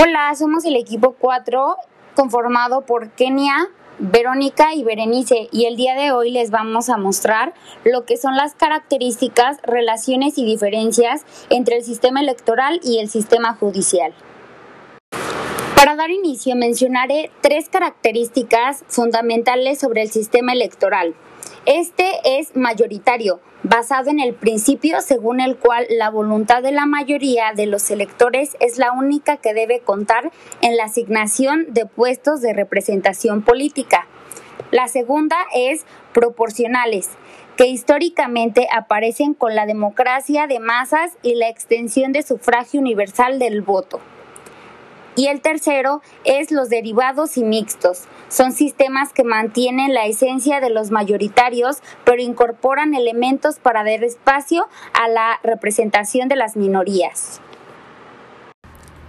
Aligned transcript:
Hola, 0.00 0.32
somos 0.36 0.64
el 0.64 0.76
equipo 0.76 1.16
4 1.18 1.76
conformado 2.14 2.82
por 2.82 3.10
Kenia, 3.10 3.68
Verónica 3.98 4.72
y 4.72 4.84
Berenice 4.84 5.48
y 5.50 5.64
el 5.64 5.74
día 5.74 5.96
de 5.96 6.12
hoy 6.12 6.30
les 6.30 6.52
vamos 6.52 6.88
a 6.88 6.98
mostrar 6.98 7.52
lo 7.82 8.04
que 8.04 8.16
son 8.16 8.36
las 8.36 8.54
características, 8.54 9.56
relaciones 9.64 10.38
y 10.38 10.44
diferencias 10.44 11.24
entre 11.50 11.78
el 11.78 11.82
sistema 11.82 12.20
electoral 12.20 12.78
y 12.84 13.00
el 13.00 13.08
sistema 13.08 13.54
judicial. 13.54 14.14
Para 15.74 15.96
dar 15.96 16.10
inicio 16.10 16.54
mencionaré 16.54 17.32
tres 17.40 17.68
características 17.68 18.84
fundamentales 18.86 19.80
sobre 19.80 20.02
el 20.02 20.10
sistema 20.10 20.52
electoral. 20.52 21.16
Este 21.70 22.14
es 22.24 22.56
mayoritario, 22.56 23.40
basado 23.62 24.08
en 24.08 24.20
el 24.20 24.32
principio 24.32 25.02
según 25.02 25.38
el 25.38 25.58
cual 25.58 25.84
la 25.90 26.08
voluntad 26.08 26.62
de 26.62 26.72
la 26.72 26.86
mayoría 26.86 27.52
de 27.54 27.66
los 27.66 27.90
electores 27.90 28.56
es 28.58 28.78
la 28.78 28.92
única 28.92 29.36
que 29.36 29.52
debe 29.52 29.80
contar 29.80 30.30
en 30.62 30.78
la 30.78 30.84
asignación 30.84 31.66
de 31.68 31.84
puestos 31.84 32.40
de 32.40 32.54
representación 32.54 33.42
política. 33.42 34.06
La 34.70 34.88
segunda 34.88 35.36
es 35.54 35.84
proporcionales, 36.14 37.10
que 37.58 37.66
históricamente 37.66 38.66
aparecen 38.74 39.34
con 39.34 39.54
la 39.54 39.66
democracia 39.66 40.46
de 40.46 40.60
masas 40.60 41.18
y 41.22 41.34
la 41.34 41.50
extensión 41.50 42.12
de 42.12 42.22
sufragio 42.22 42.80
universal 42.80 43.38
del 43.38 43.60
voto. 43.60 44.00
Y 45.18 45.26
el 45.26 45.40
tercero 45.40 46.00
es 46.22 46.52
los 46.52 46.68
derivados 46.68 47.38
y 47.38 47.42
mixtos. 47.42 48.04
Son 48.28 48.52
sistemas 48.52 49.12
que 49.12 49.24
mantienen 49.24 49.92
la 49.92 50.06
esencia 50.06 50.60
de 50.60 50.70
los 50.70 50.92
mayoritarios, 50.92 51.78
pero 52.04 52.22
incorporan 52.22 52.94
elementos 52.94 53.58
para 53.58 53.82
dar 53.82 54.04
espacio 54.04 54.68
a 54.92 55.08
la 55.08 55.40
representación 55.42 56.28
de 56.28 56.36
las 56.36 56.54
minorías. 56.54 57.40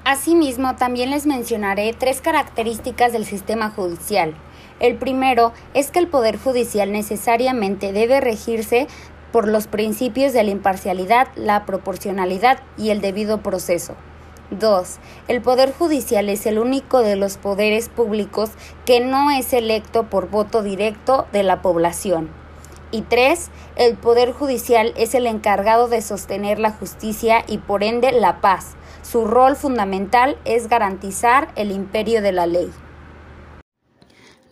Asimismo, 0.03 0.75
también 0.77 1.11
les 1.11 1.27
mencionaré 1.27 1.93
tres 1.93 2.21
características 2.21 3.13
del 3.13 3.25
sistema 3.25 3.69
judicial. 3.69 4.33
El 4.79 4.95
primero 4.95 5.53
es 5.75 5.91
que 5.91 5.99
el 5.99 6.07
Poder 6.07 6.39
Judicial 6.39 6.91
necesariamente 6.91 7.93
debe 7.93 8.19
regirse 8.19 8.87
por 9.31 9.47
los 9.47 9.67
principios 9.67 10.33
de 10.33 10.41
la 10.41 10.49
imparcialidad, 10.49 11.27
la 11.35 11.67
proporcionalidad 11.67 12.63
y 12.79 12.89
el 12.89 12.99
debido 12.99 13.43
proceso. 13.43 13.95
2. 14.51 14.97
El 15.27 15.41
Poder 15.41 15.73
Judicial 15.73 16.29
es 16.29 16.45
el 16.45 16.59
único 16.59 17.01
de 17.01 17.15
los 17.15 17.37
poderes 17.37 17.89
públicos 17.89 18.51
que 18.85 18.99
no 18.99 19.31
es 19.31 19.53
electo 19.53 20.09
por 20.09 20.29
voto 20.29 20.63
directo 20.63 21.27
de 21.31 21.43
la 21.43 21.61
población. 21.61 22.29
Y 22.91 23.03
3. 23.03 23.49
El 23.75 23.97
Poder 23.97 24.31
Judicial 24.31 24.93
es 24.97 25.13
el 25.13 25.27
encargado 25.27 25.87
de 25.87 26.01
sostener 26.01 26.59
la 26.59 26.71
justicia 26.71 27.43
y 27.47 27.59
por 27.59 27.83
ende 27.83 28.11
la 28.11 28.41
paz. 28.41 28.75
Su 29.03 29.25
rol 29.25 29.55
fundamental 29.55 30.37
es 30.45 30.67
garantizar 30.67 31.49
el 31.55 31.71
imperio 31.71 32.21
de 32.21 32.31
la 32.31 32.47
ley. 32.47 32.71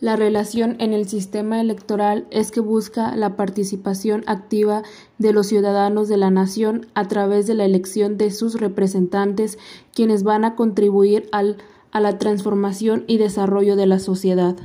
La 0.00 0.14
relación 0.14 0.76
en 0.78 0.92
el 0.92 1.08
sistema 1.08 1.60
electoral 1.60 2.28
es 2.30 2.52
que 2.52 2.60
busca 2.60 3.16
la 3.16 3.34
participación 3.34 4.22
activa 4.28 4.84
de 5.18 5.32
los 5.32 5.48
ciudadanos 5.48 6.08
de 6.08 6.16
la 6.16 6.30
nación 6.30 6.86
a 6.94 7.08
través 7.08 7.48
de 7.48 7.54
la 7.54 7.64
elección 7.64 8.16
de 8.16 8.30
sus 8.30 8.60
representantes, 8.60 9.58
quienes 9.92 10.22
van 10.22 10.44
a 10.44 10.54
contribuir 10.54 11.28
al, 11.32 11.56
a 11.90 11.98
la 12.00 12.16
transformación 12.18 13.04
y 13.08 13.18
desarrollo 13.18 13.74
de 13.74 13.86
la 13.86 13.98
sociedad. 13.98 14.56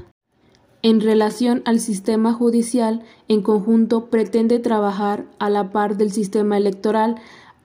En 0.84 1.02
relación 1.02 1.64
al 1.66 1.80
sistema 1.80 2.32
judicial, 2.34 3.02
en 3.28 3.42
conjunto 3.42 4.12
pretende 4.12 4.60
trabajar 4.60 5.26
a 5.40 5.50
la 5.50 5.72
par 5.72 5.98
del 5.98 6.12
sistema 6.12 6.58
electoral 6.58 7.16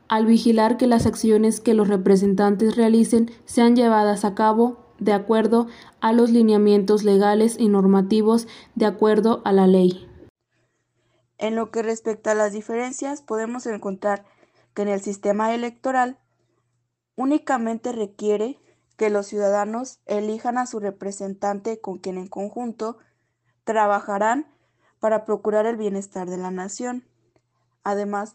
al 0.09 0.25
vigilar 0.25 0.79
que 0.79 0.87
las 0.87 1.05
acciones 1.05 1.61
que 1.61 1.75
los 1.75 1.89
representantes 1.89 2.77
realicen 2.77 3.31
sean 3.45 3.77
llevadas 3.77 4.25
a 4.25 4.35
cabo 4.35 4.88
de 4.99 5.13
acuerdo 5.13 5.67
a 6.01 6.13
los 6.13 6.31
lineamientos 6.31 7.05
legales 7.05 7.57
y 7.59 7.69
normativos 7.69 8.49
de 8.75 8.87
acuerdo 8.87 9.43
a 9.45 9.53
la 9.53 9.67
ley. 9.67 10.09
En 11.39 11.55
lo 11.55 11.71
que 11.71 11.83
respecta 11.83 12.33
a 12.33 12.35
las 12.35 12.53
diferencias, 12.53 13.23
podemos 13.23 13.67
encontrar 13.67 14.25
que 14.75 14.83
en 14.83 14.89
el 14.89 15.01
sistema 15.01 15.55
electoral 15.55 16.19
únicamente 17.17 17.93
requiere 17.93 18.59
que 18.97 19.11
los 19.11 19.27
ciudadanos 19.27 20.01
elijan 20.07 20.59
a 20.59 20.67
su 20.67 20.81
representante 20.81 21.81
con 21.81 21.99
quien 21.99 22.19
en 22.19 22.27
conjunto 22.27 22.99
trabajarán 23.65 24.47
para 24.99 25.25
procurar 25.25 25.67
el 25.67 25.77
bienestar 25.77 26.29
de 26.29 26.37
la 26.37 26.51
nación, 26.51 27.05
además 27.85 28.35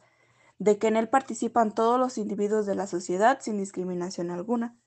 de 0.60 0.78
que 0.78 0.88
en 0.88 0.96
él 0.96 1.10
participan 1.10 1.74
todos 1.74 2.00
los 2.00 2.18
individuos 2.18 2.66
de 2.66 2.76
la 2.76 2.88
sociedad 2.88 3.40
sin 3.42 3.58
discriminación 3.58 4.32
alguna. 4.32 4.78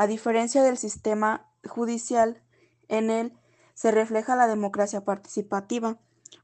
A 0.00 0.06
diferencia 0.06 0.62
del 0.62 0.78
sistema 0.78 1.52
judicial, 1.68 2.42
en 2.88 3.10
él 3.10 3.38
se 3.74 3.90
refleja 3.90 4.34
la 4.34 4.46
democracia 4.46 5.04
participativa, 5.04 6.00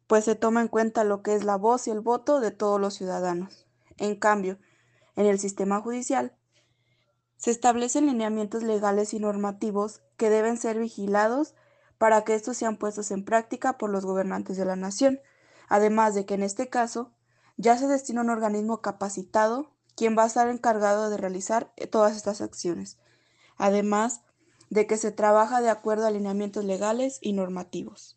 pues 0.07 0.27
se 0.27 0.35
toma 0.35 0.61
en 0.61 0.69
cuenta 0.69 1.05
lo 1.05 1.23
que 1.23 1.35
es 1.35 1.43
la 1.43 1.57
voz 1.57 1.89
y 1.89 1.91
el 1.91 2.01
voto 2.01 2.41
de 2.41 2.51
todos 2.51 2.79
los 2.79 2.93
ciudadanos. 2.93 3.67
En 3.97 4.15
cambio, 4.17 4.59
en 5.15 5.25
el 5.25 5.39
sistema 5.39 5.81
judicial, 5.81 6.37
se 7.39 7.51
establecen 7.51 8.05
lineamientos 8.05 8.63
legales 8.63 9.15
y 9.15 9.21
normativos 9.21 10.03
que 10.19 10.29
deben 10.29 10.59
ser 10.59 10.79
vigilados 10.79 11.55
para 11.97 12.25
que 12.25 12.35
estos 12.35 12.59
sean 12.59 12.77
puestos 12.77 13.11
en 13.11 13.25
práctica 13.25 13.79
por 13.79 13.89
los 13.89 14.05
gobernantes 14.05 14.59
de 14.59 14.67
la 14.67 14.77
nación, 14.77 15.19
además 15.71 16.15
de 16.15 16.27
que 16.27 16.35
en 16.35 16.43
este 16.43 16.69
caso 16.69 17.11
ya 17.57 17.79
se 17.79 17.89
destina 17.89 18.21
un 18.21 18.29
organismo 18.29 18.83
capacitado 18.83 19.73
quien 19.97 20.15
va 20.15 20.25
a 20.25 20.27
estar 20.27 20.47
encargado 20.51 21.09
de 21.09 21.17
realizar 21.17 21.73
todas 21.91 22.17
estas 22.17 22.43
acciones 22.43 22.99
además 23.57 24.23
de 24.71 24.87
que 24.87 24.97
se 24.97 25.13
trabaja 25.13 25.61
de 25.61 25.71
acuerdo 25.71 26.05
a 26.05 26.09
alineamientos 26.09 26.65
legales 26.65 27.19
y 27.21 27.33
normativos. 27.33 28.16